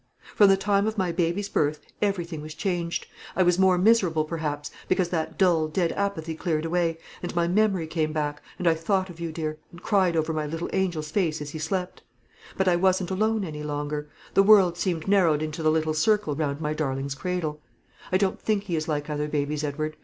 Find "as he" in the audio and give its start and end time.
11.39-11.59